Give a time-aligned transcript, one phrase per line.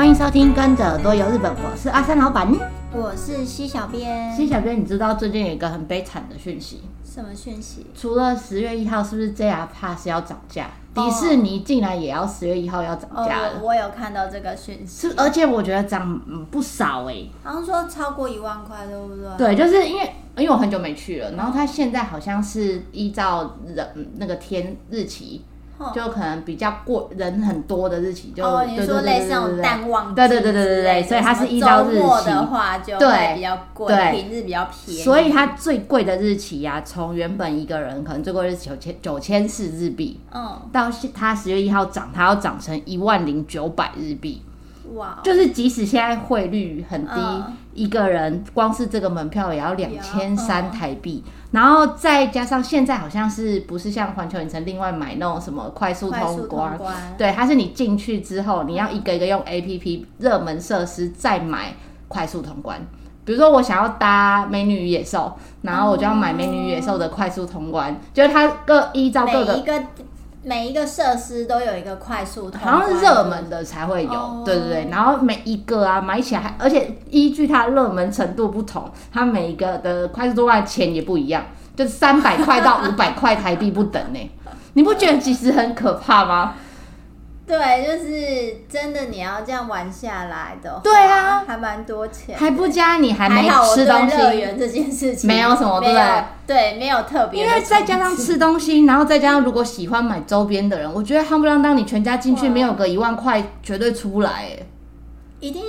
[0.00, 2.50] 欢迎收听《跟着耳朵游日本》，我是阿三老板，
[2.90, 4.34] 我是西小编。
[4.34, 6.80] 西小编，你知道最近有一个很悲惨的讯息？
[7.04, 7.84] 什么讯息？
[7.94, 10.68] 除了十月一号，是不是 JR Pass 要涨价？
[10.94, 13.48] 迪士尼竟然也要十月一号要涨价了。
[13.50, 16.18] 哦，我有看到这个讯息，是而且我觉得涨
[16.50, 19.54] 不少哎，好像说超过一万块，对不对？
[19.54, 23.86] 对，就是因为因为我很久没去了，然后它现在好像是依照人
[24.16, 25.44] 那个天日期。
[25.94, 35.00] 就可能比较过人很多的日期，就哦，你说类似那种淡旺季，对对对对对对，所以它是依照日期的话就对比较贵，对，平日比较便宜。
[35.02, 44.42] 所以它最贵的日期呀、啊，从原本一个人可能最贵是九千九千四日币，嗯，到它十月一号涨，它要涨成一万零九百日币。
[44.94, 45.20] 哇！
[45.22, 56.78] 就是即使现在汇率很低，嗯、一个人光是这个门票也要两千三台币，嗯、然后再加上现在好像是不是像环球影城另外买那种什么快速通关？
[57.16, 61.74] 对，它是你进去之后，你要一个一个用 APP 热门设施再买
[62.06, 62.78] 快速通关。
[63.24, 69.64] 比如说我想要搭美女与野兽，然后我就要买美女与野兽的快速通关，嗯、就是它各依照各个。
[70.42, 74.44] 每一个设施都有一个快速通关，好像是热门的才会有，oh.
[74.44, 74.88] 对对对。
[74.90, 81.44] 然后每一个啊买起来还，而且依据它热门程度不同，它每一个的快速通关钱也不一样，
[81.76, 84.30] 就是三百块到五百块台币不等呢。
[84.72, 86.54] 你不觉得其实很可怕吗？
[87.50, 93.42] 对，就是真的，你要这样玩下来的话，对啊，还蛮多钱，还不加你还没
[93.74, 94.16] 吃东西。
[94.16, 96.24] 乐园这件事情没有什么，对不对？
[96.46, 104.50] 对，没有特别，因为再加上吃东西，然后再加上如果喜欢买周边的人，我觉得夯不啷当你全家进去没有个一万块，绝对出不来，
[105.40, 105.60] 一定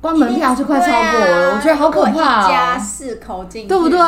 [0.00, 2.12] 光门票就快超过了，我觉得好可怕，
[2.46, 3.98] 一家四口进，对不对？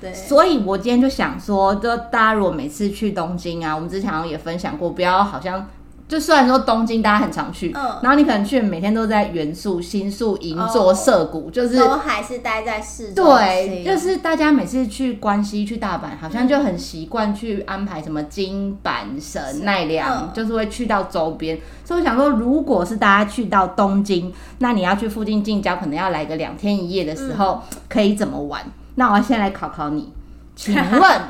[0.00, 5.64] 对，所以我今天就想说，就大家如果每次去东京啊，我们之前好像也分享过，不要好像。
[6.08, 13.36] 就虽然说东京大家很常去，嗯，然后你可能去每天都在元素、新宿、银座、涩谷，就是都还是待在市中心。
[13.36, 21.58] 对，就是大家每次去关西、去大阪，好像就很习惯去安排什么金阪神、奈良，就是会去到周边。
[21.82, 28.62] 所以我想说，如果是大家去到东京，那你要去附近近郊，可能要来个两天一夜的时候，可以怎么玩？
[28.96, 30.12] 那我要先来考考你，
[30.54, 31.20] 请问。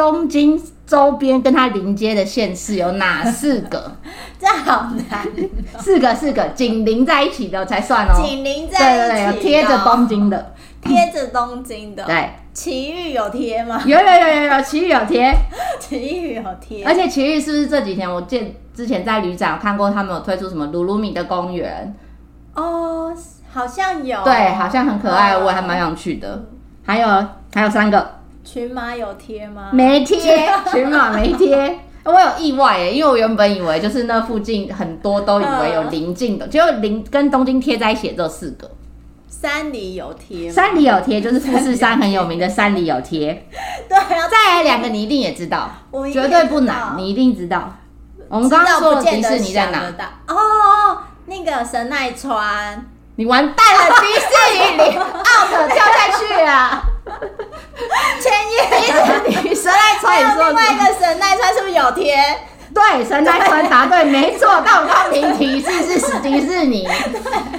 [0.00, 3.92] 东京周边跟它邻接的县市有哪四个？
[4.40, 5.28] 这好难，
[5.78, 8.14] 四个四个紧邻在一起的才算哦。
[8.16, 12.02] 紧邻在一起，贴着东京的，贴着东京的。
[12.06, 13.82] 对，埼玉有贴吗？
[13.84, 15.36] 有有有有有，埼玉有贴，
[15.78, 16.82] 埼玉有贴。
[16.82, 21.94] 而且埼玉是不是这几天我见之前在旅展看过他们有推出什么鲁鲁米的公园？
[22.54, 23.14] 哦，
[23.52, 26.46] 好像有，对，好像很可爱，我还蛮想去的。
[26.86, 27.06] 还有
[27.52, 28.19] 还有三个。
[28.52, 29.68] 群马有贴吗？
[29.72, 31.78] 没贴， 群马没贴。
[32.02, 38.68] 我有意外耶，因为我原本以为就是那附近很多都以为有邻近的，结果邻跟东京贴在一起这四个。
[39.28, 43.46] 山里有贴，山里有贴就是富士山很有名的山里有贴。
[43.88, 45.70] 对啊，再来两个你一定也知道，
[46.12, 47.72] 绝对不难，你一定知道。
[48.28, 49.80] 我们刚刚说的迪士尼在哪？
[50.26, 52.84] 哦，那个神奈川。
[53.14, 56.82] 你完蛋了，迪士尼里 out 跳下去了。
[58.20, 62.16] 千叶迪士尼神奈川，还有另外一个神奈川是不是有贴？
[62.72, 64.62] 对，神奈川答对，没错。
[64.64, 66.86] 但我刚刚提示是史迪士尼，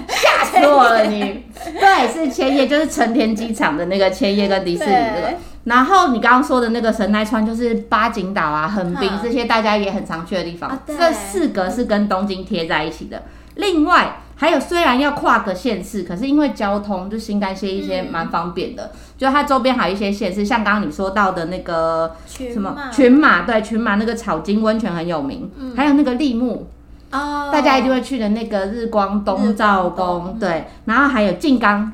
[0.07, 1.45] 吓死我了你。
[1.79, 5.33] 对，是千叶，就是成田机场的那个千叶跟迪士尼那个。
[5.65, 10.79] 然后你刚刚说的那个神奈川，就是八景岛啊、横滨这些大家也很常去的地方。
[10.87, 13.23] 这四个是跟东京贴在一起的。
[13.55, 14.15] 另外。
[14.41, 26.67] 还有，虽然要跨个县市，可是因为交通就新干线一些蛮方便的，嗯、就它周边还有一些县市，像刚刚你说到的那个什么群马，对，群马那个草津温泉很有名，嗯、还有那个立木，
[27.11, 31.93] 哦，大家一定会去的那个日光东照宫，对，然后还有静冈，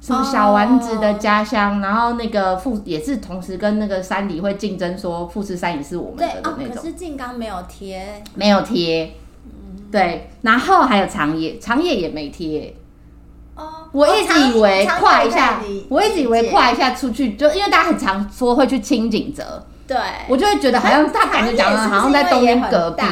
[0.00, 9.12] 什么小丸子的家乡，哦、然后那个富也是同时跟那个山里会竞争，说富士山也是我们的那种，可是静冈没有贴，没有贴。
[9.90, 12.74] 对，然后还有长野，长野也没贴。
[13.54, 19.96] 哦，我一直以为跨一下，我一直以为跨一下出去，就因为大家很常说会去清景泽，对，
[20.28, 23.04] 我就会觉得好像他感觉讲的好像在东京隔壁，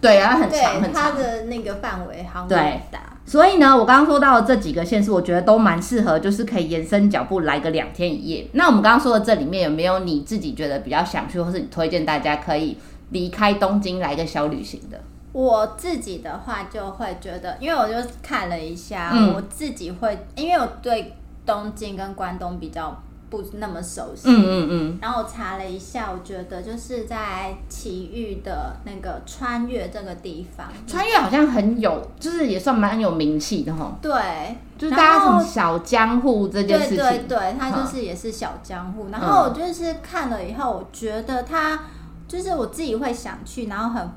[0.00, 3.00] 对，然后很长很长，它的那个范围好像很大。
[3.24, 8.48] 所以呢，我刚刚说到的这几个县市，我觉得都蛮适合，就是可以延伸脚步来个两天一夜。
[8.52, 12.78] 那我们刚刚说的这里面有没有你自己觉得比较想去，或是你推荐大家可以
[13.10, 15.00] 离开东京来个小旅行的？
[15.36, 24.30] 我自己的话就会觉得，因为我就看了一下，嗯、我自己会，因为我对东京跟关东比较不那么熟悉。
[24.30, 24.98] 嗯嗯嗯。
[25.02, 33.94] 然后我查了一下，我觉得就是在埼玉的那个穿越这个地方，穿越好像很有，就是也算蛮有名气的哈。
[34.00, 36.96] 对，就是大家什么小江户这件事情。
[36.96, 39.08] 对对对，他就是也是小江户。
[39.08, 41.78] 嗯、然后我就是看了以后，我觉得他
[42.26, 44.08] 就是我自己会想去，然后很。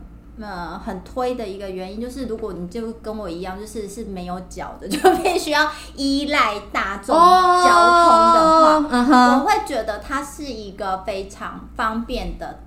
[0.42, 9.40] 呃，很推的一个原因就是，如果你就跟我一样，就是是没有脚的， 就必须要依赖大众交通的话，oh, uh.
[9.40, 12.60] 我会觉得它是一个非常方便的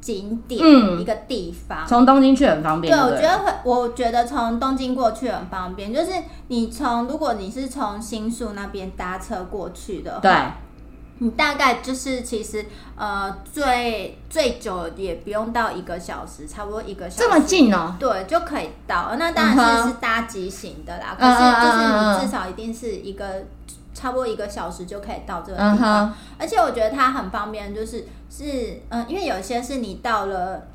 [0.00, 1.86] 景点，嗯、一个地方。
[1.86, 2.90] 从东京去很方便。
[2.90, 5.92] 对，我觉得会，我觉得从东京过去很方便。
[5.92, 6.12] 就是
[6.48, 10.32] 你从，如果你是从新宿那边搭车过去的话，对。
[11.18, 17.22] 你大概就是其实呃最最久也不用到一个小时，差不多一个小时。
[17.22, 17.94] 这么近哦？
[17.98, 19.14] 对，就可以到。
[19.18, 21.16] 那当然是是搭急行的啦。
[21.18, 23.46] 可是就是你至少一定是一个
[23.94, 26.14] 差不多一个小时就可以到这个地方。
[26.38, 30.66] 而且我觉得它很方便，就是是嗯，因为有些是你到了，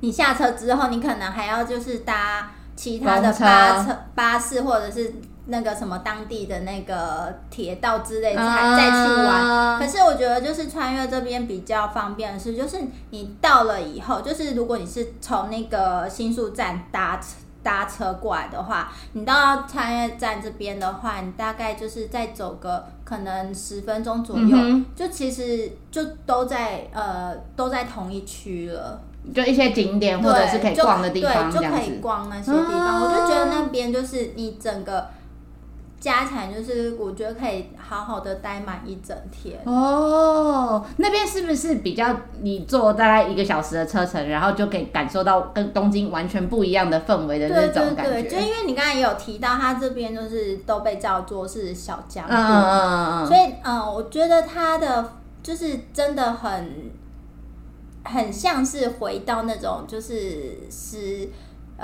[0.00, 5.14] 你下车之后，你可能还要就是搭其他的巴车、巴士或者是。
[5.46, 9.78] 那个什么当地的那个铁道之类，才再去玩。
[9.78, 12.78] 可是我觉得就是穿越这边比较方便的是，就是
[13.10, 17.20] 你到了以后，就是如果你是从那个新宿站搭
[17.62, 28.98] 搭车过来的话，你到穿越站这边的话，你大概就是再走个可能十分钟左右，嗯、就其实就都在呃都在同一区了，
[29.34, 32.80] 就一些景点或者是可以逛的地方，对，就可以逛那些地方。
[32.80, 35.06] 啊、我就觉得那边就是你整个。
[36.04, 40.84] 加起来就是，我觉得可以好好的待满一整天哦。
[40.98, 48.12] 那边是不是比较你坐大概一个小时的车程，然后就可以感受到跟东京完全不一样的氛围的那种感觉？
[48.12, 55.10] 对对对，就因为你刚才也有提到，它这边就是都被叫做是小江户，嗯嗯嗯嗯，所以嗯，我觉得它的
[55.42, 56.92] 就是真的很
[58.04, 61.30] 很像是回到那种就是是。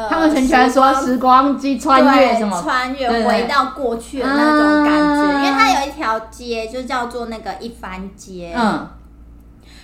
[0.03, 1.41] 呃、他们很喜欢说时光。
[1.61, 8.89] 机穿越什么，穿越回到过去的那种感觉，因为它有一条街就叫做那个一番街，嗯，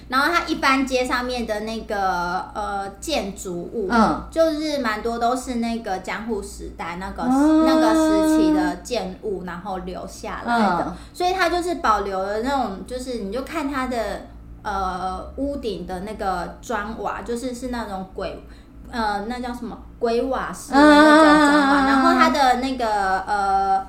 [0.09, 13.99] 然后它一番街上面的那个呃建筑物，嗯，就是蛮多都是那个江户时代那个、嗯、那个时期的建物，然后留下来的，嗯、所以它就是保留了那种，就是你就看它的
[14.63, 18.43] 呃屋顶的那个砖瓦，就是是那种鬼。
[18.91, 19.79] 呃，那叫什么？
[19.99, 23.87] 鬼瓦式的那种砖瓦，啊、然后它的那个呃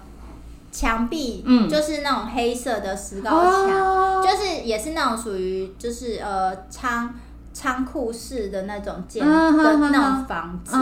[0.71, 7.13] 墙壁，嗯，就是那种黑色的石膏墙，嗯、就是也是那种属于就是呃仓
[7.53, 10.75] 仓库式的那种建的那种房子。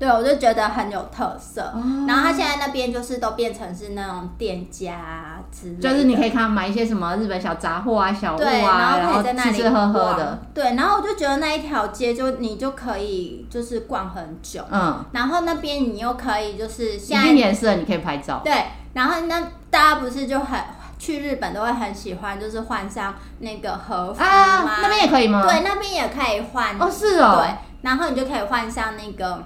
[0.00, 1.60] 对，我就觉得很有特色。
[1.60, 10.38] 哦、然后他现在那边就是都变成是那种店家之类的，就是你可以看买一些什么日本小杂货啊、小物啊，然后可以在那里吃吃喝喝的。
[10.54, 14.64] 对，然后我就觉得那一条街就你就可以就是逛很久。
[14.70, 15.04] 嗯。
[15.12, 18.40] 然后那边你又可以就是现在颜色你可以拍照。
[18.42, 18.54] 对。
[18.94, 19.38] 然后那
[19.68, 20.58] 大家不是就很
[20.98, 24.26] 去日本都会很喜欢就是换上那个和服吗？
[24.26, 24.78] 啊？
[24.80, 25.42] 那边也可以吗？
[25.42, 26.74] 对，那边也可以换。
[26.80, 27.42] 哦，是哦。
[27.44, 27.54] 对。
[27.82, 29.44] 然后你就可以换上那个。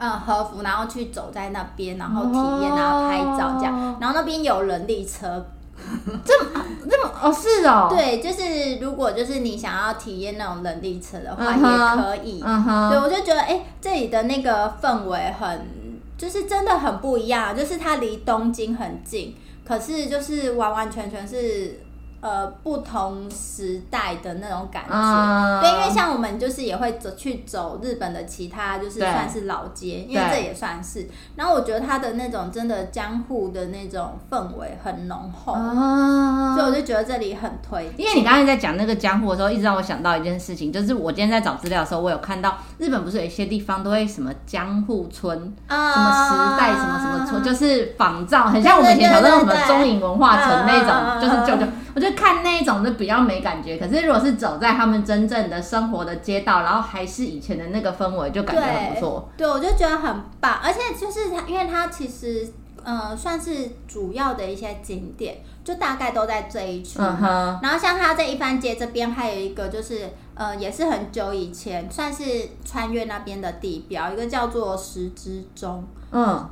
[0.00, 5.46] 嗯，和服，然后去走在那边，然后体验，然后拍照这样，然后那边有人力车，
[6.24, 6.50] 这么
[6.90, 15.68] 这么哦，是哦，对，就是如果就是你想要体验那种人力车的话，也可以，嗯哼，对，我就觉得哎，这里的那个氛围很，
[16.16, 21.80] 就是真的很不一样，就是它离东京很近，可是就是完完全全是。
[22.20, 31.08] 呃，不同时代的那种感觉，嗯、对，因为像我们就是也会走去走日本的其他，就是算是老街，因为这也算是。
[31.36, 37.90] 然后我觉得它的那种真的江户的那种氛围很浓厚，嗯、所以我就觉得这里很推。
[37.96, 51.66] 因为你刚才在讲那个江户的时候，一直让我想到一件事情，就是我今天在找资料的时候，我有看到日本不是有一些地方都会什么江户村，嗯、什么时代什么什么村，就是仿造，很像我们以前小时候什么中影文化城那种，就是旧旧。
[51.94, 59.28] 我就看那一种就比较没感觉，可是如果是走在他们真正的生活的街道，然后还是以前的那个氛围，就感觉很不错。
[59.36, 62.48] 对，我就觉得很棒，而且就是它，因为它其实
[62.84, 66.98] 呃算是主要的一些景点，就大概都在这一区。
[66.98, 67.60] 嗯哼。
[67.62, 72.24] 然后像它在一番街这边还有一个，就是呃也是很久以前算是
[72.64, 75.84] 穿越那边的地标，一个叫做石之钟。
[76.12, 76.48] 嗯。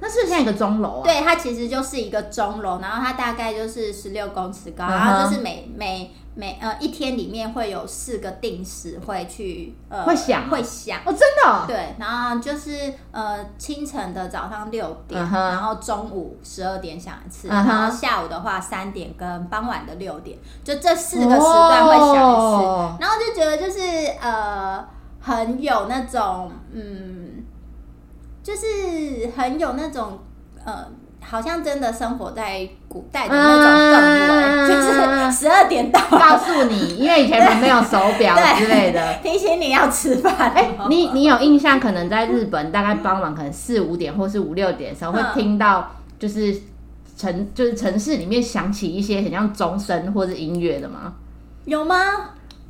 [0.00, 1.04] 那是像一个钟楼啊？
[1.04, 6.10] 对，它其实就是一个钟楼，然后它大概就是十六公尺高，然后就是每每。
[6.32, 11.64] 每呃一天里面会有四个定时会去呃会响会响哦，真的哦？
[11.66, 15.32] 对，然后就是呃清晨的早上六点，uh.
[15.32, 17.52] 然后中午十二点响一次，uh.
[17.52, 22.90] 然后下午的话三点跟傍晚的六点，就这四个时段会响一次，oh.
[23.00, 23.80] 然后就觉得就是
[24.22, 24.82] 呃
[25.20, 27.44] 很有那种嗯，
[28.42, 30.18] 就是很有那种
[30.64, 30.86] 呃。
[31.22, 40.52] 好像真的生活在古代的那种氛围，嗯，就是十二点到，告诉你，因为以前人没有手表之类的， 提醒你要吃饭。
[40.88, 41.78] 你你有印象？
[41.78, 46.58] 可能在日本，大概傍晚可能四五点或是五六点的时候，会听到就是
[47.16, 51.12] 城就是城市里面响起一些很像钟声或是音乐的吗？
[51.66, 51.94] 有吗？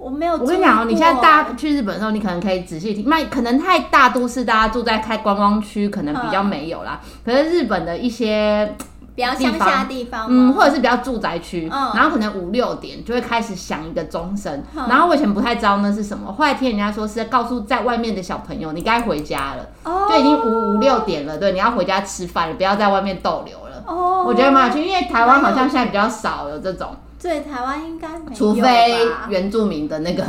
[0.01, 0.33] 我没有。
[0.33, 3.07] 我跟你讲哦，你现在大家去日本的时候，你可能可以仔细听。
[3.07, 6.99] 那可能太大都市，大家住在开观光区，可能比较没有啦。
[7.25, 8.75] 可是日本的一些
[9.15, 14.63] 比较乡下的地方，嗯，或者是比较住宅区，然后可能五六点就会开始响一个钟声。
[14.89, 19.67] 然后我以前不太知道那是什么，后来听人家说是在告诉在外面的小朋友，你该回家了。
[19.85, 23.85] 哦，对，已经五五六点了，对，你要回家吃饭了，不要在外面逗留了。
[23.87, 26.89] 哦，我觉得蛮有趣，因为台湾好像现在比较少有这种。
[27.21, 30.25] 对，台湾应该没有，除非原住民的那个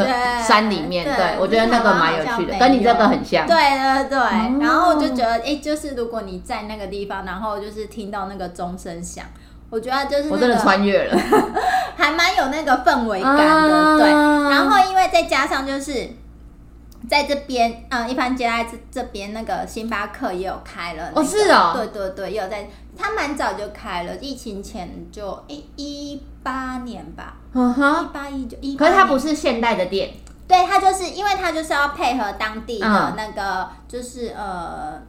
[0.45, 1.05] 山里面。
[1.05, 3.47] 对，对我觉得那个蛮有趣的，跟你这个很像。
[3.47, 9.23] 对对对，哦、然后我就觉得，哎，就是如果你在那个地方，然后就是听到那个钟声响，
[9.69, 11.17] 我觉得就是、那个、我真的穿越了，
[11.95, 13.97] 还蛮有那个氛围感的、啊。
[13.97, 16.09] 对，然后因为再加上就是
[17.09, 21.21] 在这边，嗯，一般接待这这边那个星巴克也有开了、那个。
[21.21, 22.67] 哦，是哦，对对对，也有在。
[22.97, 28.75] 他蛮早就开了，疫情前就一一八年吧，嗯哼，一八一九一。
[28.75, 30.11] 可是它不是现代的店，
[30.47, 35.01] 对，它就是因为它就是要配合当地的那个，嗯、就是呃。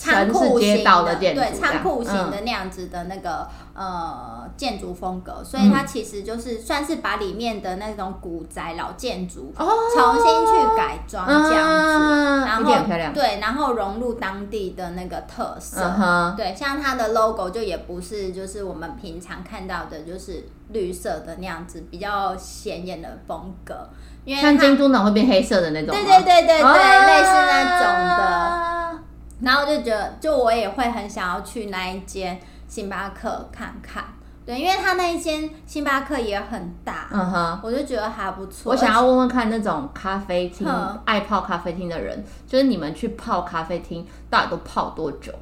[0.00, 23.90] 仓库型的，对，仓库型的那样子的那个、嗯、呃建筑风格，所以它其实就是算是把里面的那种古宅老建筑重新去改装这样子，哦、然后对，然后融入当地的那个特色，嗯、对，像它的 logo 就也不是就是我们平常看到的，就是绿色的那样子比较显眼的风格，
[24.24, 29.00] 因为像京都呢会变黑色的那种，对对对对对，啊、类似那种的。
[29.42, 34.04] 然后我就觉得，就我也会很想要去那一间星巴克看看，
[34.44, 38.72] 对，因为他那一间星巴克也很大，嗯哼，我就觉得还不错。
[38.72, 40.68] 我想要问问看，那种咖啡厅
[41.04, 45.32] 爱泡咖啡厅的人，就是你们去泡咖啡厅，到底都泡多久？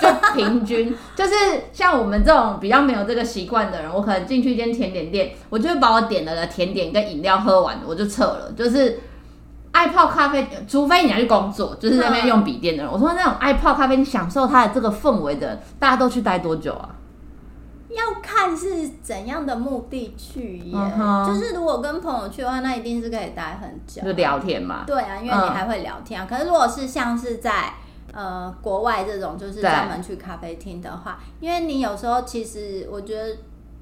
[0.00, 1.34] 就平均， 就是
[1.72, 9.00] 像我们这种比较没有这个习惯的人，我可能进去一间甜点店，我就会把我点了的甜点跟饮料喝完，我就撤了，就是。
[9.72, 12.92] 爱泡咖啡，除非你要去工作，就是在那边用笔电的人。
[12.92, 16.90] 我说那种爱泡咖啡，你享受它的这个氛围的，大家都去待多久啊？
[17.90, 20.74] 要看是怎样的目的去耶。
[20.76, 21.26] Uh-huh.
[21.26, 24.84] 就是如果跟朋友去的话，那一定是可以待很久，就聊天嘛。
[24.86, 26.26] 对啊，因为你还会聊天啊。
[26.26, 26.28] Uh.
[26.28, 27.74] 可是如果是像是在
[28.12, 33.36] 呃国外这种，就是专门去咖啡厅的话，因为你有时候其实我觉得。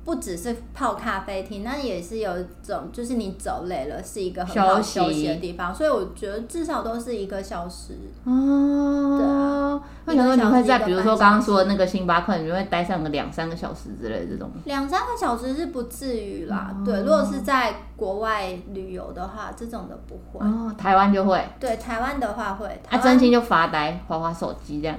[0.07, 5.75] 不只是泡咖啡厅，那也是有一种，就是你走累了，是一个很好休息的地方。
[5.75, 7.95] 所以我觉得至少都是一个小时。
[8.23, 9.81] 哦，对啊。
[10.07, 14.49] 为什么你会在比如说刚刚说的那个星巴克，你会待上个两三个小时之类的这种？
[14.65, 16.73] 两三个小时是不至于啦。
[16.73, 16.85] 哦。
[16.85, 20.47] 对，如果是在国外旅游的话，这种的不会。
[20.47, 21.45] 哦，台湾就会。
[21.59, 22.81] 对，台湾的话会。
[22.89, 24.97] 他真心就发呆，滑滑手机这样。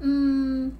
[0.00, 0.72] 嗯。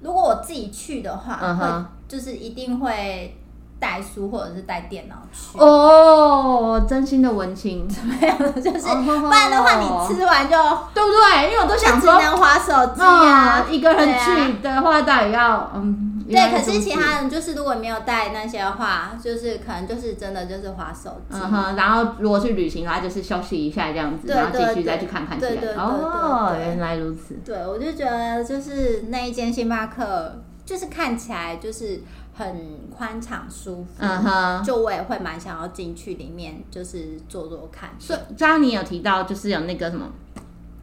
[0.00, 1.66] 如果我自己去的话，嗯、会
[2.08, 3.36] 就是一定会
[3.78, 5.58] 带书或者是带电脑去。
[5.58, 8.36] 哦，真心的文青，怎么样？
[8.60, 10.56] 就是、哦、不然的话，你吃完就
[10.94, 11.50] 对不对？
[11.50, 13.72] 因为我都想说，只能划手机啊、嗯。
[13.72, 16.14] 一个人去的话，到底要嗯。
[16.28, 21.38] 对，可是其他人就是如果没有带那些的话，就是可能就是真的就是划手机。
[21.42, 25.38] 嗯哼，然后如果去旅行的话，就是休息一下这样子，然后继续再去看看。
[25.40, 27.34] 对，对，对，哦，原来如此。
[27.42, 32.02] 对，我就觉得就是那一间星巴克，就是看起来就是
[32.36, 32.46] 很
[32.94, 33.88] 宽敞舒服。
[34.00, 37.90] 嗯哼，就我也会蛮想要进去里面，就是坐坐看。
[37.98, 40.06] 所以刚刚你有提到，就是有那个什么。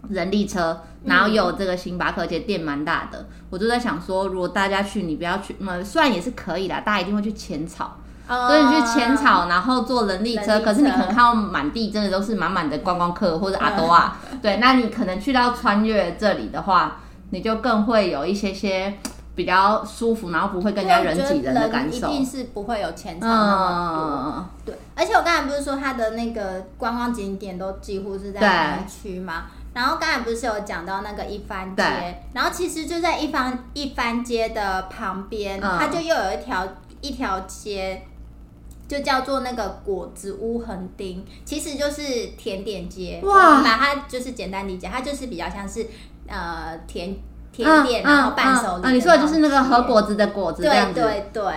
[0.07, 3.25] 人力车，然后有这个星巴克，而且店蛮大的。
[3.49, 16.99] 我就在想说，如果大家去，你不要去，嗯，虽然也是可以的，大家一定会去浅草，哦，所以你去浅草，然后坐人力车，人力车，可是你可能看到满地真的都是满满的观光客或者阿多啊，对，那你可能去到穿越这里的话，
[17.31, 18.99] 你就更会有一些些
[19.35, 22.07] 比较舒服，然后不会更加人挤人的感受。
[22.07, 24.05] 一定是不会有前场那么多，
[24.37, 24.75] 嗯，对。
[24.95, 29.47] 而且我刚才不是说它的那个观光景点都几乎是在南区吗？
[29.73, 31.83] 然后刚才不是有讲到那个一番街，
[32.31, 36.65] 然后其实就在一番一番街的旁边，嗯、它就又有一条
[37.01, 38.01] 一条街，
[38.87, 43.19] 就叫做那个果子屋横丁，其实就是甜点街。
[43.21, 45.85] 哇，把它就是简单理解，它就是比较像是
[46.25, 47.13] 呃甜
[47.55, 48.95] 甜点，然后伴手礼、嗯嗯嗯。
[48.95, 51.53] 你说的就是那个和果子的果子这样子，对对对。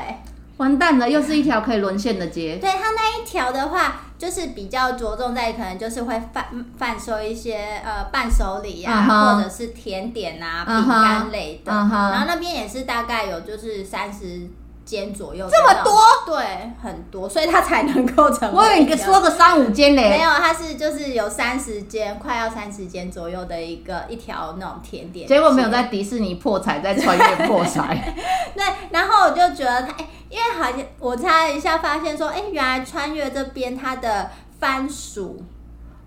[0.58, 2.56] 完蛋了，又是一条可以沦陷的街。
[2.56, 9.36] 对，它那一条的话，就是比较着重在可能就是会贩贩售一些呃伴手礼啊，uh huh.
[9.36, 11.70] 或者是甜点啊、饼干类的。
[11.72, 12.10] Uh huh.
[12.10, 14.48] 然后那边也是大概有就是三十。
[14.88, 18.50] 间左右，这么多，对，很多，所以它才能够成。
[18.54, 25.28] 我有一个说个三五间嘞，没有，它是就是有三十间，快要三十间左右的一个一条那种甜点。
[25.28, 28.14] 结果没有在迪士尼破财，在穿越破财。
[28.56, 35.44] 对，然后我就觉得它，哎，因为好像我猜一下，发现说，哎，原来穿越这边它的番薯。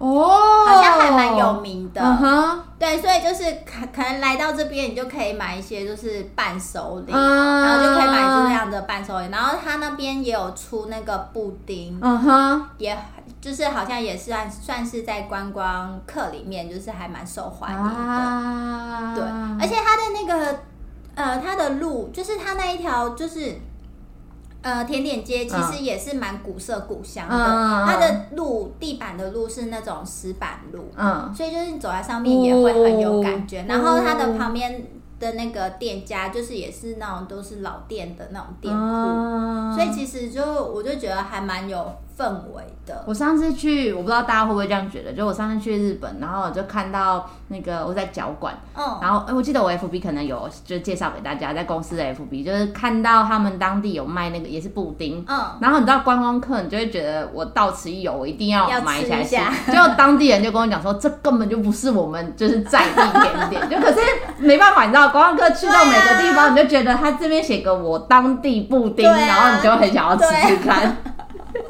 [0.01, 2.57] 哦，好像还蛮有名的，uh huh.
[2.79, 7.61] 对，所以就是可可能来到这边，你就可以买一些就是伴手礼，uh huh.
[7.61, 9.27] 然后就可以买这样的伴手礼。
[9.31, 12.63] 然后他那边也有出那个布丁，嗯哼、uh，huh.
[12.79, 12.97] 也
[13.39, 19.13] 就是好像也算算是在观光客里面，就是还蛮受欢迎的，uh.
[19.13, 19.23] 对，
[19.61, 20.59] 而且他的那个
[21.13, 23.55] 呃，他的路就是他那一条就是。
[24.61, 33.61] 呃，甜点街其实也是蛮古色古香的，嗯、它的路地板的路是那种石板路，嗯，所以就是你走在上面也会很有感觉。
[33.61, 34.85] 哦、然后它的旁边
[35.19, 41.93] 的那个店家就是也是那种都是老店的那种店铺，嗯、所以其实就我就觉得还蛮有。
[42.21, 43.03] 氛围的。
[43.07, 59.35] 我上次去，我不知道大家会不会这样觉得，就我上次去日本，然后我就看到那个我在脚馆，嗯，然后哎、欸，我记得我 FB 可能有就介绍给大家，在公司的 FB 就是看到他们当地有卖那个也是布丁，嗯，然后你知道观光客，你就会觉得我到此一游，我一定要买起来吃。
[59.71, 63.99] 结果当地人就跟我讲说，这根本就不是我们就是在地甜点， 就可是
[64.37, 70.97] 没办法，你知道观光客去到每个地方，啊、你就觉得他这边写个我当地布丁，啊、然后你就很想要吃吃看。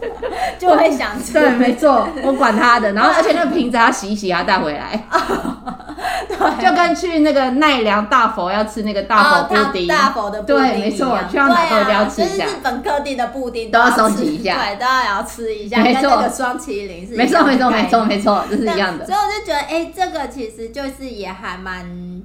[0.57, 2.91] 就会想吃，对，没错，我管他的。
[2.93, 5.07] 然后，而且那个瓶子要洗一洗，要带回来。
[6.27, 6.37] 对，
[6.69, 12.45] 就跟去那个奈良大佛要吃那个大佛布丁，大佛的布丁对，没错，去到哪都要吃一下。
[12.45, 15.77] 就是日本各地的布丁都要收集一下，对，都要要吃一下。
[15.81, 19.05] 没错，那个双麒麟是，没错，没错，没错，没错，这是一样的。
[19.05, 22.21] 所以我就觉得，哎，这个其实就是也还蛮，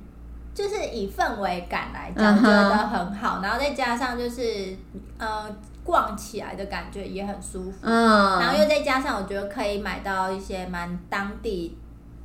[0.54, 3.40] 就是以氛围感来讲，觉得很好。
[3.42, 4.76] 然后再加上就是，
[5.18, 5.46] 呃。
[5.86, 11.78] 逛起来的感觉也很舒服，嗯，然后又再加上我觉得可以买到一些蛮当地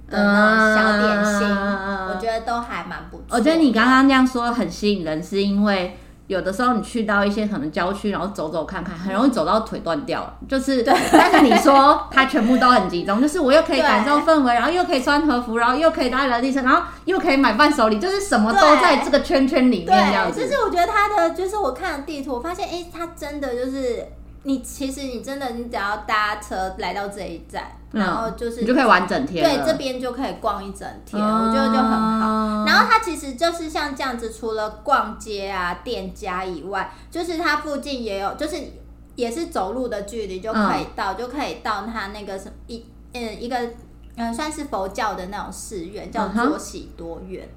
[0.09, 3.25] 的那种小点心，嗯、我觉得都还蛮不错。
[3.29, 5.95] 我觉得你刚刚那样说很吸引人，是因为。
[6.31, 10.37] 有的时候你去到一些可能郊区，然后走走看看，很容易走到腿断掉。
[10.47, 20.39] 就是，对但是你说它全部都很集中，就是我又可以感受氛围，然后又可以穿和服，然后又可以搭人力车，然后又可以买伴手礼，就是什么都在这个圈圈里面这样子。
[20.39, 24.07] 就是我觉得它的，就是我看了地图，我发现，哎、欸，它真的就是。
[24.43, 32.65] 你其实你真的，你只要搭车来到这一站，嗯、然后就是你就可以玩整天，对，这边就可以逛一整天，嗯、我觉得就很好。
[32.65, 38.57] 然后它其实就是像这样子，除了逛街啊、店家以外，就是它附近也有，就是
[39.15, 43.55] 也是走路的距离就可以到，嗯、就可以到它那个什么一嗯一个
[44.15, 47.47] 嗯算是佛教的那种寺院，叫做喜多院，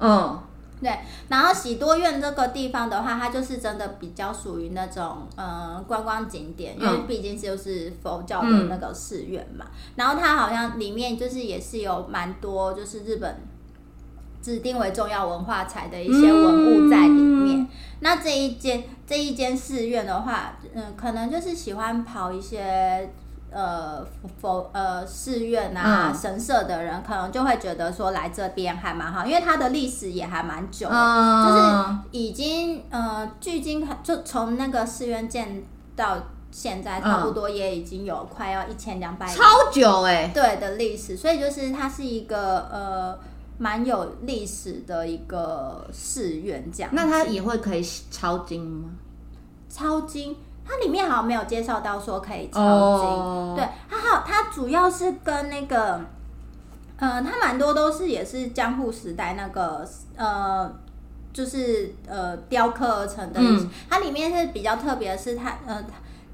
[0.00, 0.38] 嗯。
[0.80, 9.64] 对，然后喜多院这个地方的话，它就是真的比较属于那种呃观光景点，因为毕竟就是佛教的那个寺院嘛。
[9.68, 13.36] 嗯、然后它好像里面就是也是有蛮多就是日本
[14.42, 17.60] 指定为重要文化财的一些文物在里面。
[17.60, 17.68] 嗯、
[18.00, 23.10] 那这一间这一间寺院的话，嗯，可能就是喜欢跑一些。
[23.54, 24.04] 呃，
[24.40, 35.62] 佛呃寺院啊，嗯、神社的人可能就会觉得说来这边还蛮好，因为它的历史也还蛮久，嗯、就是已经呃距今就从那个寺院建
[35.94, 36.18] 到
[36.50, 43.16] 现在，差不多也已经有快要一千两百年，超久哎、欸，对的历史，所以就是它是一个呃
[43.58, 46.90] 蛮有历史的一个寺院这样。
[46.92, 48.90] 那它也会可以抄经吗？
[49.70, 50.36] 抄经。
[50.66, 52.60] 它里面好像没有介绍到说可以抄
[52.98, 53.56] 经，oh.
[53.56, 56.00] 对，它好，它主要是跟那个，
[56.96, 60.72] 呃，它蛮多都是也是江户时代那个，呃，
[61.32, 63.40] 就是呃雕刻而成的。
[63.40, 65.84] 嗯、它里面是比较特别的是它，呃，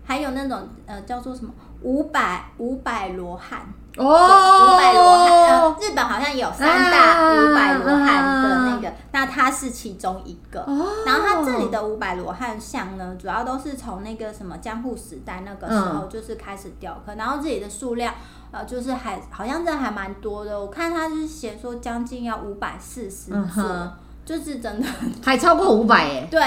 [0.04, 3.66] 还有那种呃叫做什么五百五百罗汉。
[3.96, 10.60] 哦，五百罗汉，日本好像有三大五百罗汉的那个，啊、那它是其中一个。
[10.60, 18.14] 哦、然后它这里的五百罗汉像呢，主要都是从那个什么江户时代那个时候就是开始雕刻，嗯、然后这里的数量
[18.52, 20.58] 呃，就是还好像这还蛮多的。
[20.58, 23.92] 我看它就是写说将近要五百四十座，
[24.30, 24.86] 就是真的
[25.24, 26.28] 还超过五百耶。
[26.30, 26.40] 对。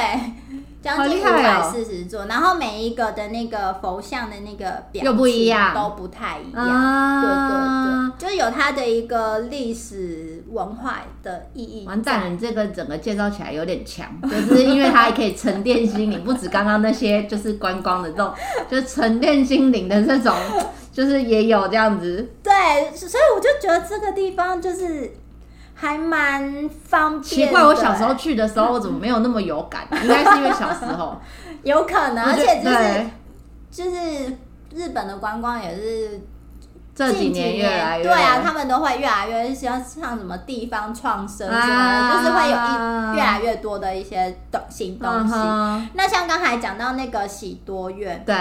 [0.82, 6.62] 将近五百四十座，然后每一个的那个佛像的那个表又不一样，都不太一样。
[6.62, 11.86] 啊、对对对，就是有它的一个历史文化的意义。
[11.88, 14.10] 完蛋了，你这个整个介绍起来有点强，
[14.50, 18.34] 就是因为它还可以沉淀心灵，不止刚刚那些就是观光的这种，
[18.70, 20.36] 就是沉淀心灵的这种，
[20.92, 22.30] 就是也有这样子。
[22.44, 25.14] 对，所以我就觉得这个地方就是。
[25.84, 27.24] 还蛮方便。
[27.24, 29.86] 奇怪，我小时候去的时候，我怎么没有那么有感？
[30.02, 31.20] 应该是因为小时候，
[31.64, 32.24] 有可能。
[32.24, 33.06] 而且就是
[33.70, 34.38] 就是
[34.74, 36.22] 日本的观光也是
[36.96, 45.34] 这几年越来越对啊，他们都会越来越像像什么地方创生什么的，就是会有一越来越多的一些东新东西。
[45.96, 48.36] 那像刚才讲到那个喜多院，对。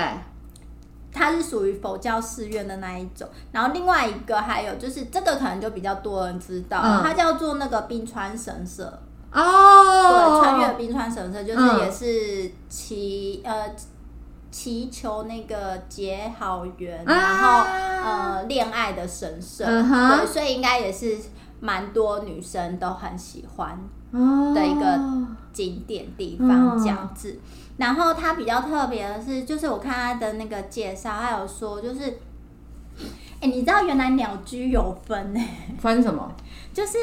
[1.13, 9.01] 它是属于佛教寺院的那一种，然后另外一个还有就是这个可能就比较多人知道，嗯、它叫做那个冰川神社。
[9.31, 13.75] 哦，对，穿越冰川神社就是也是祈、嗯、呃
[14.51, 17.65] 祈求那个结好缘，啊、然后
[18.05, 21.17] 呃恋爱的神社，嗯、对，所以应该也是
[21.61, 23.79] 蛮多女生都很喜欢
[24.55, 25.01] 的一个
[25.55, 27.31] 景点地方这样子。
[27.33, 27.41] 嗯
[27.79, 32.19] 然后它比较特别的是，就是我看它的那个介绍，还有说就是，
[33.41, 35.41] 哎，你知道原来鸟居有分呢？
[35.79, 36.31] 分什么？
[36.73, 36.99] 就是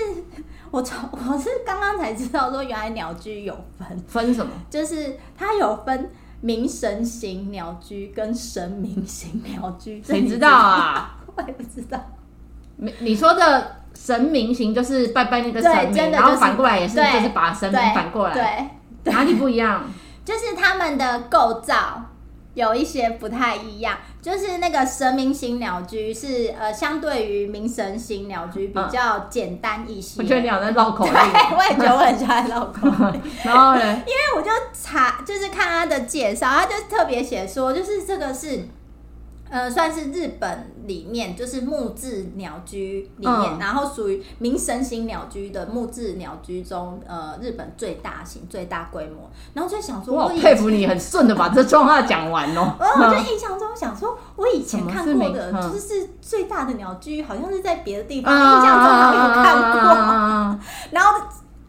[0.71, 3.97] 我从我是刚刚才知道说原来鸟居有分。
[4.07, 4.51] 分什么？
[4.69, 6.09] 就是它有分
[6.41, 10.01] 明神型鸟居跟神明型鸟居。
[10.03, 11.17] 谁知道啊？
[11.35, 11.99] 我也不知道。
[12.77, 19.83] 你你说的神明型就是拜拜那个神明，就是、然后反过来也是就是把神明反过来，对，对哪里不一样？
[20.29, 22.03] 就是他们的构造
[22.53, 30.21] 有一些不太一样，就是那个神明型鸟居是呃，相对于冥神型鸟居比较简单一些。
[30.21, 31.13] 我觉得你好像在绕口令。
[31.17, 33.21] 对，我也觉得我很喜欢绕口令。
[33.43, 33.81] 然后呢？
[33.81, 38.67] 因为我就查，就是看他的介绍，他就特别写说，就是这个是。
[39.49, 49.29] 呃，算是日本里面就是木质鸟居里面，嗯、然后属于冥神型鸟居的木质鸟居中，呃，日本最大型、最大规模。
[49.53, 52.75] 然后就想说，我佩服你，很顺的把这段话讲完哦。
[52.79, 60.59] 然 后我就印象中想说，我以前看过的就是最大的鸟居，好像是在别的地方，印象中没有看过。
[60.91, 61.21] 然后。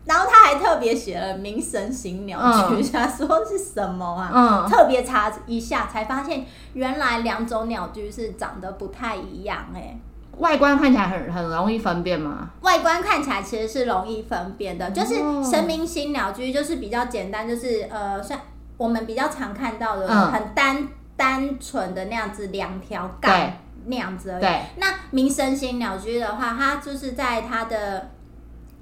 [0.06, 4.30] 然后他还特别写了冥神型鸟居，他、嗯、说是什么啊？
[4.32, 9.98] 嗯、特别查一下才发现，原来两种鸟居是长得不太一样哎、欸。
[10.38, 12.50] 外观看起来很很容易分辨吗？
[12.60, 18.38] 外观看起来其实是容易分辨的，就是神明型鸟居就是比较简单，就是呃，像
[18.76, 23.50] 我们比较常看到的很单单纯的那样子两条杠
[23.86, 24.40] 那样子而已。
[24.40, 24.60] 对。
[24.76, 28.10] 那冥神型鸟居的话，它就是在它的。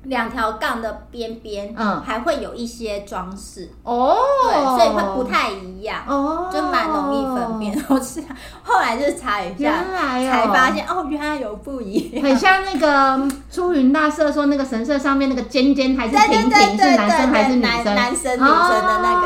[0.04, 3.68] 两条杠的边边，嗯，还会有一些装饰。
[3.82, 7.76] 哦，对，所以会不太一样哦，就蛮容易分辨。
[7.88, 8.22] 我是
[8.62, 17.84] 后来就查一下，原来才发现哦，原来有不一样，很像那个出云大社说那个神社上面那个尖尖还是平平，是男生还是女生？
[17.94, 19.20] 男生女生的那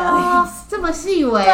[0.45, 1.45] 个，这么细微。
[1.45, 1.53] 对，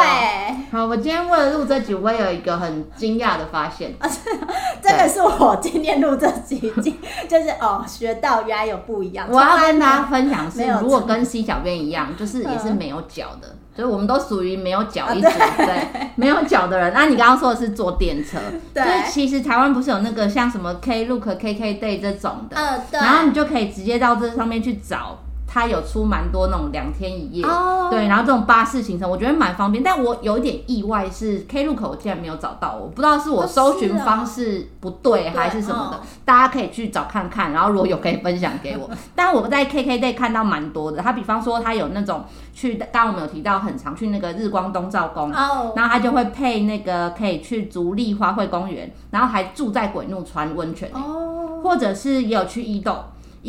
[0.71, 3.95] 好，我今天为了录这集，我有一个很惊讶的发现，
[4.83, 6.73] 这个是我今天录这集，
[7.29, 9.08] 就是哦，学到原来有不一样。
[9.29, 16.93] 我要跟大家分享是，如果跟 C 小编一样，就是也是没有脚的，就是我们都属于没有脚一组，对，没有脚的人。
[16.93, 18.39] 那你刚刚说的是坐电车，
[18.75, 25.19] 对， 其实台湾不是有那个像什么 Klook、KK Day 这种的，嗯，对，然后你就可以直接到这上面去找。
[25.59, 27.91] 它有出蛮多那种两天一夜，oh.
[27.91, 38.89] 对，然后这种巴士行程我觉得蛮方便，但我有一点意外是 Klook 我竟然没有找到，我不知道是我搜寻方式不对还是什么的，哦、大家可以去找看看，然后如果有可以分享给我。
[39.17, 45.77] 但我在 KKday 看到蛮多的，他比方说他有那种去，刚刚我们有提到很常去那个日光东照宫，oh.
[45.77, 51.63] 然后他就会配那个可以去足立花卉公园，然后还住在鬼怒川温泉，oh.
[51.65, 52.97] 或者是也有去伊豆。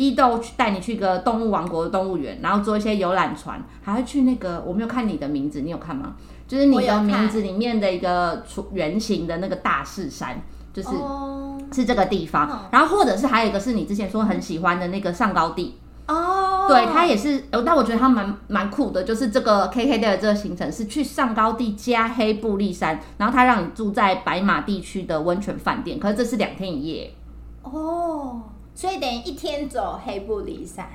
[0.00, 6.14] 伊豆去带你去个动物王国的动物园，然后坐一些游览船，还会去那个我没有看你的名字，你有看吗？
[6.48, 10.40] 就是你的名字里面的一个圆形的那个大势山，
[10.72, 11.60] 就是、oh.
[11.70, 12.48] 是这个地方。
[12.48, 12.58] Oh.
[12.72, 16.68] 然后或者是还有一个是你之前说很喜欢的那个上高地哦，oh.
[16.68, 27.12] 对，它也是，但我觉得它蛮蛮酷的，就是这个 KKday 的这个行程是去上高地加黑布利山，然后它让你住在白马地区的温泉饭店，可是这是两天一夜
[27.64, 27.70] 哦。
[27.70, 28.36] Oh.
[28.80, 30.86] 所以等于一天走黑布里山，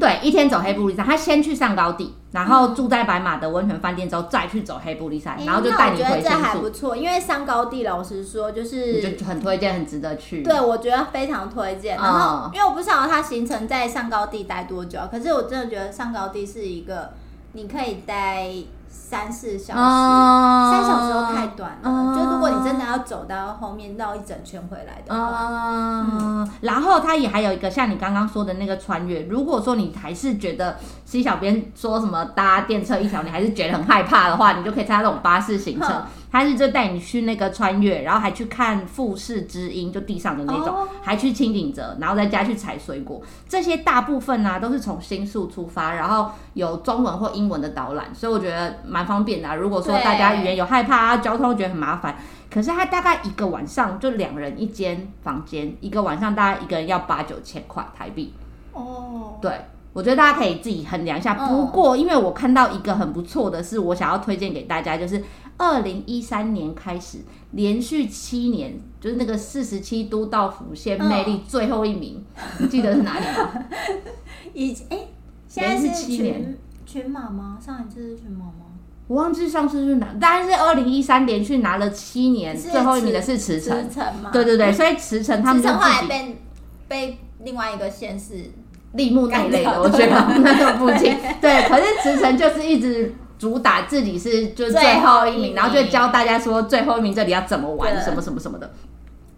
[0.00, 6.16] 对，一天走黑布里山，他先去上高地，然后住在白马的温泉饭店之后，再去走黑布里山，然后就带你回新宿。
[6.16, 10.42] 我觉得这还不错，因为上高地，老实说，就是就很推荐，很值得去。
[10.42, 11.98] 对，我觉得非常推荐。
[11.98, 17.12] 然后，因为我不晓得他行程在上高地待多久，可是我真的觉得上高地是一个
[17.52, 18.50] 你可以待。
[19.08, 21.84] 三四小时，嗯、三小时都太短了。
[21.84, 29.22] 嗯、就如果你真的要走到后面绕一整圈回来的话，嗯嗯、然后它也还有一个像你刚刚说的那个穿越。
[29.26, 36.02] 如果说你还是觉得 C 小编说什么搭电车一条，你还是觉得很害怕的话，你就可以参加这种巴士行程。
[36.36, 43.22] 他是就带你去那个穿越，然后还去看富士之音，就地上的那种，哦、还去青井泽，然后再加去采水果。
[43.48, 49.54] 这些大部分呢、啊、都是从新宿出发，然后有中文或英文的导览，所以我觉得蛮方便的、啊。
[49.54, 52.14] 如果说大家语言有害怕啊，交通觉得很麻烦，
[52.50, 58.34] 可是他大概一个晚上就两人一间房间，一个晚上大概一个人要八九千块台币。
[58.74, 59.50] 哦，对，
[59.94, 61.32] 我觉得大家可以自己衡量一下。
[61.32, 65.24] 不过因为我看到一个很不错的是，我想要推荐给大家，就是。
[65.58, 67.18] 二零一三年开始，
[67.52, 73.64] 连续七年，就是那个四十七都道府县魅力最后一名，哦、你记得是哪里吗？
[74.52, 75.08] 以哎、欸，
[75.48, 77.58] 现在是七年全马吗？
[77.64, 78.52] 上一次是全马吗？
[79.08, 83.88] 我忘记上次是哪，但是二零一三连续拿了七年最后一名的是池城，
[84.32, 86.38] 对对对，所以池城他们就自己后来被
[86.88, 88.34] 被另外一个县市
[88.92, 93.14] 立木那一类的，我觉得那个附近 对，可是池城就是一直。
[93.38, 98.70] 主打自己是就最后一名，然后就教大家说最后一名这里要怎么玩，什么什么什么的。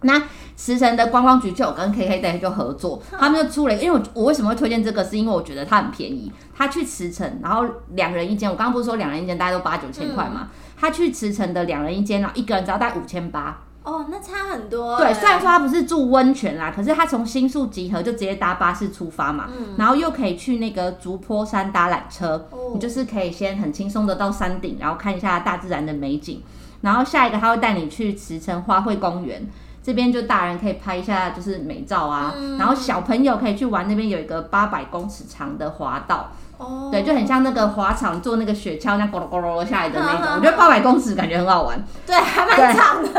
[0.01, 0.21] 那
[0.55, 6.31] 池城的观光局就有跟 KKday 就合作，他们就出了，因为我我为什么会推荐这个，是因为我觉得它很便宜。
[6.55, 10.47] 他去池城，然后两人一间，我刚刚不是说两人一间大概都八九千块嘛？
[10.77, 13.61] 他去池城的两人一间，然后一个人只要带五千八。
[13.89, 14.97] 哦，那差很多。
[14.97, 26.43] 对，虽然说他不是住温泉啦，可是他从新宿集合就直接搭巴士出发嘛，嗯、然后又可以去那个竹坡山搭缆车，哦、你就是可以先很轻松的到山顶，然后看一下大自然的美景。
[26.81, 29.45] 然后下一个他会带你去池城花卉公园，
[29.81, 36.31] 这边就大人可以拍一下就是美照啊，嗯、然后小朋友可以去玩那边有一个八百公尺长的滑道。
[36.59, 40.21] 哦，对，就很像那个滑场做那个雪橇，那咕噜咕噜下来的那种。
[40.21, 43.09] 嗯、 我觉得八百公尺感觉很好玩，对，还蛮长的。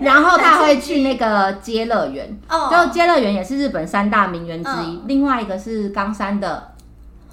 [0.00, 4.96] 然后他会去那个接乐园，哦，就接乐园也是日本三大名园之一。
[4.96, 6.71] 嗯、另外一个是冈山的。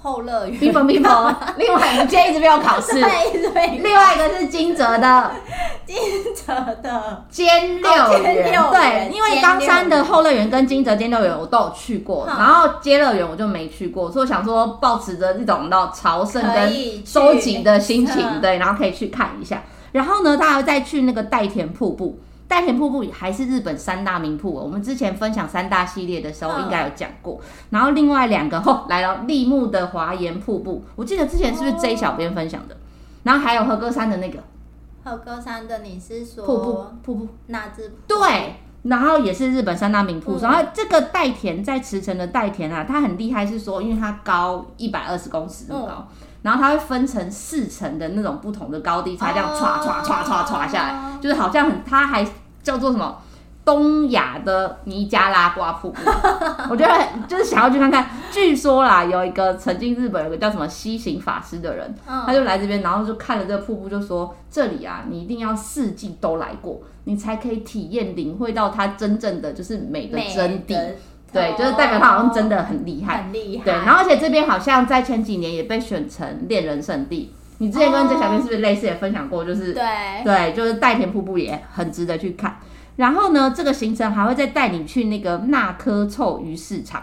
[0.02, 1.34] 后乐园，冰峰冰峰。
[1.58, 2.92] 另外，你今天一直没有考试。
[3.00, 5.30] 对，一直没另外一个是金泽的，
[5.86, 5.96] 金
[6.34, 8.52] 泽的兼六园。
[8.70, 16.72] 对，因为冈山的后乐园跟金泽兼六园我都有去过，然后接乐园我就没去过，所以我想说，保持着一种到朝圣跟
[17.04, 19.62] 收集的心情，对，然后可以去看一下。
[19.92, 22.18] 然后呢，他还再去那个代田瀑布。
[22.50, 27.38] 代田瀑布还是日本三大名瀑，我们之前分享三大系列的时候应该有讲过。
[27.40, 32.74] 嗯、然后另外两个 后来了立木的华岩瀑布，我记得之前是不是 J 小编分享的？
[32.74, 32.78] 哦、
[33.22, 34.42] 然后还有和歌山的那个
[35.04, 37.88] 和歌山的，你是说瀑布瀑布那只？
[38.08, 40.36] 对，然后也是日本三大名瀑。
[40.36, 52.26] 嗯、然后这个代田在池城的代田啊，它很厉害，是说因为它高一百二十公尺那么高，嗯、然后它会分成四层的那种不同的高低差，这样唰唰唰唰唰下来，就是好像很，它还。
[52.62, 53.16] 叫做什么？
[53.64, 56.10] 东亚的尼加拉瓜瀑布，
[56.68, 58.06] 我觉得就是想要去看看。
[58.30, 70.76] 据说啦，有一个曾经日本有个叫什么西行法师的人，嗯、他就来这边，然后就看了这个瀑布，就说这里啊，你一定要四季都来过，你才可以体验领会到它真正的就是美的真谛。
[71.32, 73.64] 对，就是代表它好像真的很厉害，很厉害。
[73.64, 77.32] 对，然后而且这边好像在前几年也被选成恋人圣地。
[77.58, 79.44] 你之前跟这小编是不是类似也分享过？
[79.44, 79.82] 就是对
[80.24, 82.56] 对，就是代田瀑布也很值得去看。
[82.96, 87.02] 然后呢，这个行程还会再带你去那个纳科臭鱼市场。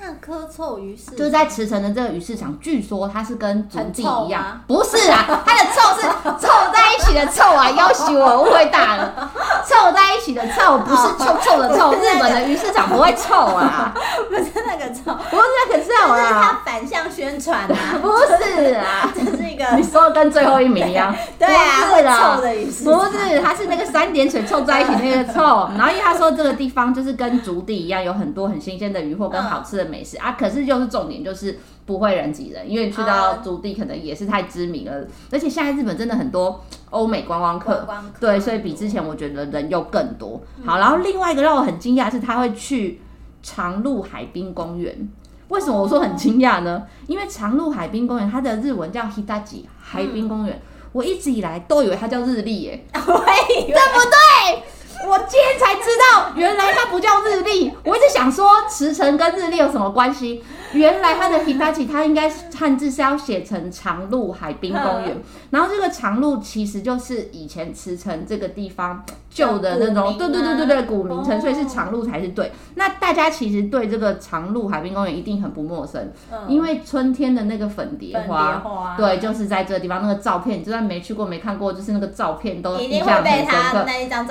[0.00, 6.06] 纳科凑鱼市就是在池城的这个鱼市场，据说它是跟筑地一样，不是啊，它的臭是
[6.38, 9.30] 凑在一起的臭啊，要洗我误会大了，
[9.64, 13.92] 凑在一起的臭不是臭臭的臭，日本的鱼市场不会臭啊，
[14.30, 19.12] 不是那个臭，不是那个臭啊，是它反向宣传啊，不是啊，
[19.58, 19.76] 个。
[19.76, 30.16] 你说的跟最后一名一样， 对啊，会臭的鱼市场，不是，它是那个三点水凑在一起那个臭，然后因为他说这个地方就是跟竹地一样，有很多很新鲜的鱼货跟好吃的美食。
[30.22, 37.86] 啊，可是就是重点就是不会人挤人，因为去到竹地可能也是太知名了，而且现在日本真的很多欧美观光客，
[38.20, 40.40] 对，所以比之前我觉得人又更多。
[40.64, 43.00] 好，然后另外一个让我很惊讶的是他会去
[43.42, 45.08] 长鹿海滨公园，
[45.48, 46.82] 为什么我说很惊讶呢？
[47.06, 50.60] 因为长鹿海滨公园它的日文叫 Hitachi 海滨公园，
[50.92, 54.62] 我一直以来都以为它叫日立耶， 对不对？
[55.08, 60.44] 我今天才知道，原来它不叫日日历，我一直想说驰骋跟日历有什么关系？
[60.72, 65.16] 原来它的 Hitachi 它应该汉字是要写成长鹿海滨公园，
[65.48, 72.52] 然后这个长鹿其实就是以前驰骋这个地方旧的那种，对对对对对，古名称，所以是长鹿才是对。
[72.74, 76.12] 那大家其实对这个长鹿海滨公园一定很不陌生，
[76.46, 83.86] 因为春天的那个粉蝶花，对，就是在这个地方，那个照片，就算没去过没看过，就是那个照片都印象很深刻，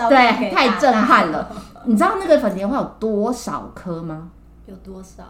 [0.08, 1.50] 对，太震撼了。
[1.86, 4.30] 你知道那个粉蝶花有多少颗吗？
[4.66, 5.24] 有多少？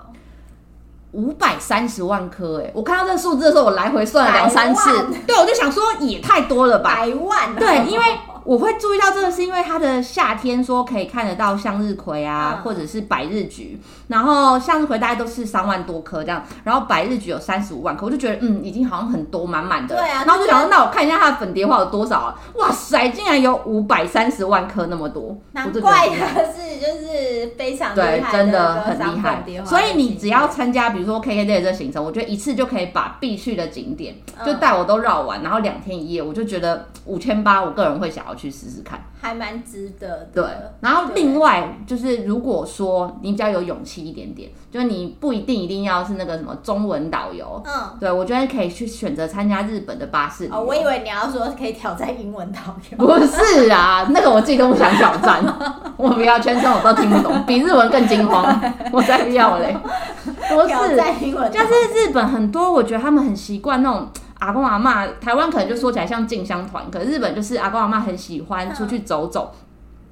[1.12, 2.72] 五百三十万颗哎！
[2.74, 5.08] 我看到这个数字的时候，我来回算了两三次。
[5.26, 6.96] 对，我就想说也太多了吧？
[6.96, 7.56] 百万。
[7.56, 8.06] 对，因为。
[8.48, 19.98] 我会注意到这个，是因为它的夏天说可以看得到向日葵啊，嗯、或者是百日菊，然后向日葵大概都是三万多颗这样，然后百日菊有三十五万颗，我就觉得嗯，已经好像很多满满的。
[19.98, 20.24] 对啊。
[20.26, 22.40] 然后就想说，那我看一下它的粉蝶花有多少啊？
[22.56, 25.38] 哇塞，竟然有五百三十万颗那么多！
[25.52, 29.44] 难怪它是就是非常对，真的很厉害。
[29.66, 39.02] 所以你只要参加，比如说 KKday 的这个行程，我觉得一次就可以把必去的景点就带我都绕完，然后两天一夜，我就觉得五千八，我个人会想要去试试看。
[39.20, 40.28] 还蛮值得的。
[40.32, 40.44] 对，
[40.80, 50.48] 然后另外就是，如果说你比较有勇气一点点，就是你不一定一定要是那个什么中文导游，嗯，对我觉得可以去选择参加日本的巴士。
[50.52, 52.60] 哦，我以为你要说可以挑战英文导
[52.92, 52.98] 游。
[52.98, 55.44] 不是啊，那个我自己都不想挑战，
[55.98, 58.46] 我不要全程我都听不懂，比日文更惊慌，
[58.94, 59.76] 我才不要嘞。
[60.24, 64.08] 不是，就是日本很多，我觉得他们很习惯那种。
[64.40, 69.54] 阿公阿妈，台湾可能就说起来像进香团，可是日本就是阿公阿妈很喜欢出去走走，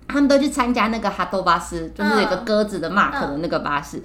[0.08, 4.02] 他们都去参加那个哈多巴士，就是一个鸽子的 mark 的那个巴士。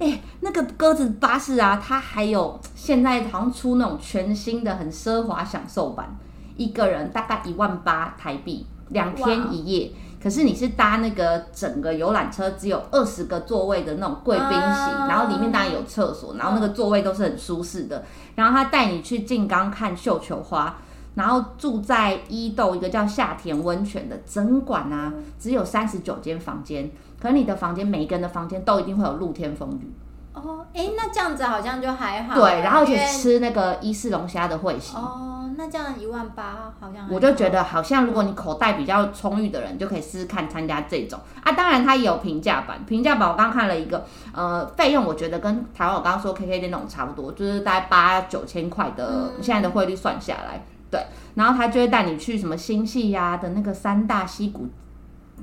[0.00, 6.16] 哎、欸，那个鸽子巴士啊，它还有现在好像出那种全新的很奢华享受版，
[6.56, 9.90] 一个人大概一万八台币，两天一夜。
[10.28, 18.04] 可是你是搭那个整个游览车，只有二十个座位的那种贵宾席，然后里面当然有厕所，然后那个座位都是很舒适的。
[18.34, 20.76] 然后他带你去静冈看绣球花，
[21.14, 29.90] 然后住在伊豆一个叫夏田温泉的整馆啊，只有三十九间房间，可是你的房间每一个人的房间都一定会有露天风雨。
[30.34, 32.34] 哦，哎，那这样子好像就还好。
[32.34, 34.94] 对，然后去吃那个伊势龙虾的会席。
[34.94, 37.08] 哦，那这样一万八好像。
[37.10, 41.50] 我就觉得好像如果你口袋比较充裕的人，就可以试试看参加这种啊。
[41.50, 51.04] 当然，它也有平价版，平价版我刚刚看了一个，呃，费用我觉得跟台湾我刚刚说 KKday 那种差不多，就是大概八九千块的，现在的汇率算下来，对。
[51.34, 54.68] 然后他就会带你去什么星系呀的那个三大溪谷，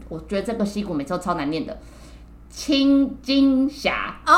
[0.08, 1.78] 我觉得这个溪谷每次都超难念的。
[2.56, 4.34] 青金峡哦，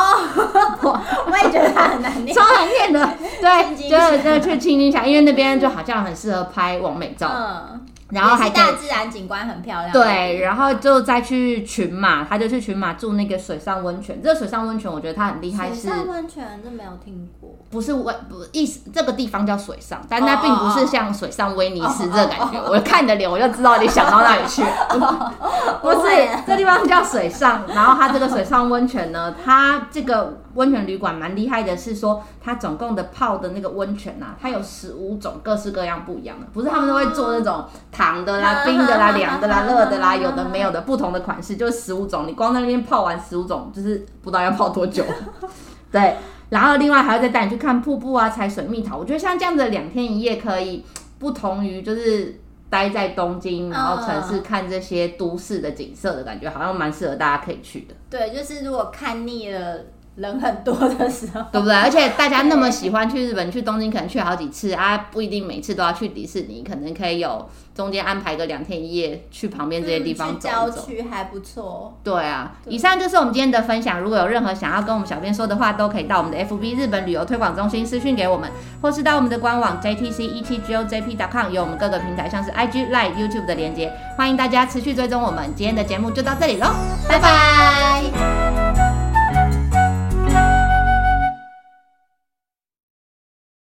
[0.81, 3.13] 我我也觉得它很难念，超难念的。
[3.39, 7.29] 对，就是就去青金峡，因为那边就好像很适合拍完美照。
[7.31, 7.85] 嗯。
[8.09, 9.91] 然后还大自然景观很漂亮。
[9.91, 14.21] 对，然后就再去群马，他就去群马住那个水上温泉。
[14.23, 17.53] 这个水上温泉我觉得它很厉害，是水上温泉，真没有听过。
[17.69, 22.59] 不是威，不意思，这个地方叫水上，但它并不是像水上威尼斯这个感觉。
[22.61, 24.63] 我看你的脸，我就知道你想到那里去。
[25.81, 30.41] 不是，这地方叫水上，然后它这个水上温泉呢，它这个。
[30.57, 42.25] 温泉旅馆蛮厉害的，是说它总共的泡的那个温泉呐、啊，它有十五种各式各样不一样的，不是他们都会做那种糖的啦、 冰的啦、凉的啦、热的啦，有的没有的不同的款式，就是十五种。
[42.25, 45.05] 你光在那边泡完十五种，就是不知道要泡多久。
[45.91, 46.17] 对，
[46.49, 48.97] 然后另外还要再带你去看瀑布啊、采水蜜桃。
[48.97, 50.83] 我觉得像这样子两天一夜可以
[51.19, 57.95] 不同于就是待在东京然后城市看这些都市的景色的感觉，好像蛮适合大家可以去的。
[58.09, 59.77] 对，就是如果看腻了。
[60.17, 61.75] 人很多的时候，对不对？
[61.75, 70.49] 而且大家那么喜欢去日本，去东京可能去好几次啊，不一定每次都要去迪士尼，可能可以有中间安排个两天一夜去旁边这些地方走走。
[70.49, 71.95] 郊区还不错。
[72.03, 74.01] 对啊，以上就是我们今天的分享。
[74.01, 78.49] 如果有任何想要跟我们小编说的话，都可以到我们的 FB 日本旅游推广中心私讯给我们，
[78.81, 85.53] 或是到我们的官网 jtcetgojp.com 有我们各个平台像是 IG、Line、YouTube 的连接，欢迎大家持续追踪我们。
[85.55, 86.73] 今天的节目就到这里喽，
[87.07, 88.46] 拜拜。